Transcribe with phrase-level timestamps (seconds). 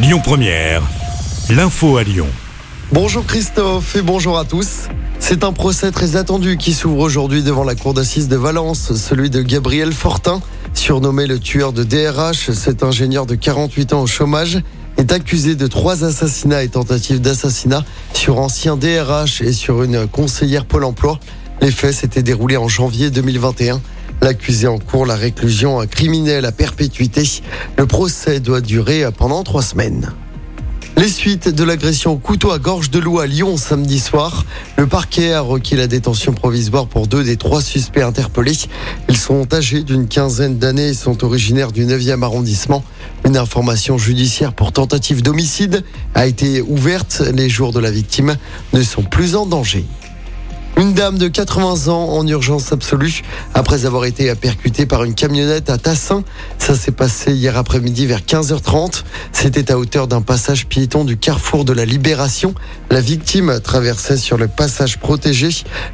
[0.00, 0.80] Lyon Première,
[1.50, 2.28] l'info à Lyon.
[2.92, 4.86] Bonjour Christophe et bonjour à tous.
[5.18, 9.28] C'est un procès très attendu qui s'ouvre aujourd'hui devant la cour d'assises de Valence, celui
[9.28, 10.40] de Gabriel Fortin,
[10.72, 12.52] surnommé le tueur de DRH.
[12.52, 14.62] Cet ingénieur de 48 ans au chômage
[14.98, 17.84] est accusé de trois assassinats et tentatives d'assassinat
[18.14, 21.18] sur ancien DRH et sur une conseillère Pôle emploi.
[21.60, 23.80] Les faits s'étaient déroulés en janvier 2021.
[24.20, 27.22] L'accusé en cours la réclusion criminelle à perpétuité.
[27.76, 30.12] Le procès doit durer pendant trois semaines.
[30.98, 34.44] Les suites de l'agression au couteau à gorge de loup à Lyon samedi soir.
[34.76, 38.58] Le parquet a requis la détention provisoire pour deux des trois suspects interpellés.
[39.08, 42.82] Ils sont âgés d'une quinzaine d'années et sont originaires du 9e arrondissement.
[43.24, 45.84] Une information judiciaire pour tentative d'homicide
[46.16, 47.22] a été ouverte.
[47.32, 48.36] Les jours de la victime
[48.72, 49.84] ne sont plus en danger.
[50.78, 55.70] Une dame de 80 ans en urgence absolue après avoir été percutée par une camionnette
[55.70, 56.22] à Tassin.
[56.56, 59.02] Ça s'est passé hier après-midi vers 15h30.
[59.32, 62.54] C'était à hauteur d'un passage piéton du carrefour de la Libération.
[62.92, 65.48] La victime traversait sur le passage protégé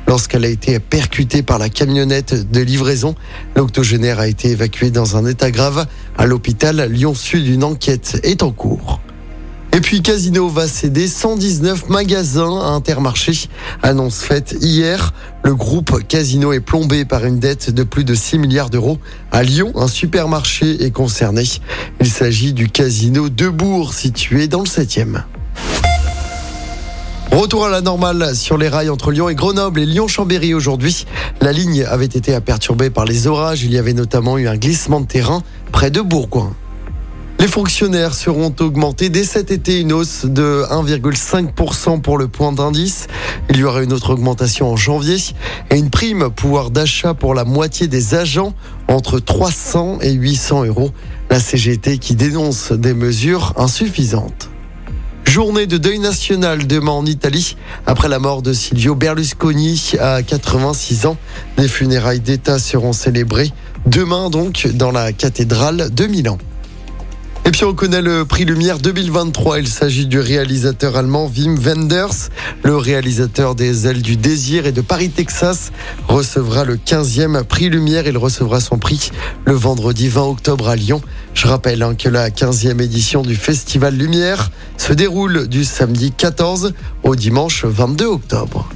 [0.06, 3.14] lorsqu'elle a été percutée par la camionnette de livraison.
[3.56, 5.86] L'octogénaire a été évacué dans un état grave
[6.18, 7.48] à l'hôpital Lyon-Sud.
[7.48, 9.00] Une enquête est en cours.
[9.74, 13.32] Et puis Casino va céder 119 magasins à Intermarché.
[13.82, 15.12] Annonce faite hier.
[15.42, 19.00] Le groupe Casino est plombé par une dette de plus de 6 milliards d'euros.
[19.32, 21.42] À Lyon, un supermarché est concerné.
[22.00, 25.22] Il s'agit du Casino de Bourg situé dans le 7e.
[27.32, 31.04] Retour à la normale sur les rails entre Lyon et Grenoble et Lyon-Chambéry aujourd'hui.
[31.40, 33.64] La ligne avait été perturbée par les orages.
[33.64, 36.54] Il y avait notamment eu un glissement de terrain près de Bourgoin.
[37.44, 43.06] Les fonctionnaires seront augmentés dès cet été, une hausse de 1,5% pour le point d'indice.
[43.50, 45.18] Il y aura une autre augmentation en janvier
[45.70, 48.54] et une prime pouvoir d'achat pour la moitié des agents
[48.88, 50.90] entre 300 et 800 euros.
[51.28, 54.48] La CGT qui dénonce des mesures insuffisantes.
[55.24, 61.04] Journée de deuil national demain en Italie après la mort de Silvio Berlusconi à 86
[61.04, 61.18] ans.
[61.58, 63.50] Des funérailles d'État seront célébrées
[63.84, 66.38] demain donc dans la cathédrale de Milan.
[67.46, 69.58] Et puis on connaît le prix Lumière 2023.
[69.58, 72.30] Il s'agit du réalisateur allemand Wim Wenders.
[72.62, 75.70] Le réalisateur des Ailes du Désir et de Paris, Texas,
[76.08, 78.06] recevra le 15e prix Lumière.
[78.06, 79.10] Il recevra son prix
[79.44, 81.02] le vendredi 20 octobre à Lyon.
[81.34, 86.72] Je rappelle hein, que la 15e édition du Festival Lumière se déroule du samedi 14
[87.02, 88.70] au dimanche 22 octobre.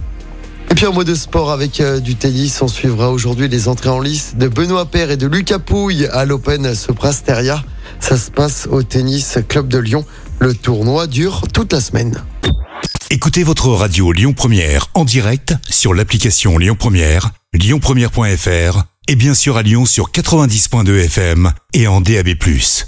[0.71, 3.89] Et puis en mode de sport avec euh, du tennis, on suivra aujourd'hui les entrées
[3.89, 7.65] en lice de Benoît Paire et de Lucas Pouille à l'Open Soprasteria.
[8.01, 10.05] Ça se passe au Tennis Club de Lyon.
[10.39, 12.23] Le tournoi dure toute la semaine.
[13.11, 19.57] Écoutez votre radio Lyon Première en direct sur l'application Lyon Première, lyonpremière.fr et bien sûr
[19.57, 22.29] à Lyon sur 90.2 FM et en DAB+.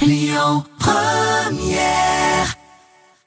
[0.03, 2.19] Lyon Première